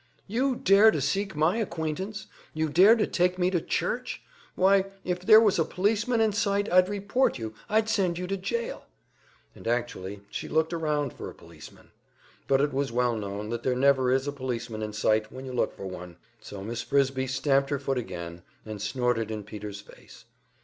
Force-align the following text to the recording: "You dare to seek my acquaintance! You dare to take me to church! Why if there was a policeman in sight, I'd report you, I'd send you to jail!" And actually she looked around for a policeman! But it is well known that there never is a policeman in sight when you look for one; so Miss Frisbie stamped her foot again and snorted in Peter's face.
"You 0.25 0.55
dare 0.55 0.89
to 0.89 0.99
seek 0.99 1.35
my 1.35 1.57
acquaintance! 1.57 2.25
You 2.55 2.69
dare 2.69 2.95
to 2.95 3.05
take 3.05 3.37
me 3.37 3.51
to 3.51 3.61
church! 3.61 4.23
Why 4.55 4.85
if 5.03 5.19
there 5.19 5.39
was 5.39 5.59
a 5.59 5.63
policeman 5.63 6.19
in 6.21 6.33
sight, 6.33 6.73
I'd 6.73 6.89
report 6.89 7.37
you, 7.37 7.53
I'd 7.69 7.87
send 7.87 8.17
you 8.17 8.25
to 8.25 8.35
jail!" 8.35 8.85
And 9.55 9.67
actually 9.67 10.21
she 10.31 10.47
looked 10.47 10.73
around 10.73 11.13
for 11.13 11.29
a 11.29 11.35
policeman! 11.35 11.91
But 12.47 12.61
it 12.61 12.73
is 12.73 12.91
well 12.91 13.15
known 13.15 13.49
that 13.49 13.61
there 13.61 13.75
never 13.75 14.11
is 14.11 14.27
a 14.27 14.31
policeman 14.33 14.81
in 14.81 14.91
sight 14.93 15.31
when 15.31 15.45
you 15.45 15.53
look 15.53 15.71
for 15.77 15.85
one; 15.85 16.17
so 16.39 16.63
Miss 16.63 16.81
Frisbie 16.81 17.27
stamped 17.27 17.69
her 17.69 17.77
foot 17.77 17.99
again 17.99 18.41
and 18.65 18.81
snorted 18.81 19.29
in 19.29 19.43
Peter's 19.43 19.81
face. 19.81 20.25